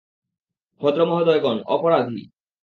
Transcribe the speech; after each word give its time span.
ভদ্রমহোদয়গণ, 0.81 1.57
অপরাধী। 1.67 2.21